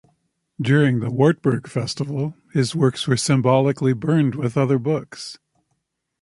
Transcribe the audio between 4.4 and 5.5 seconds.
other books.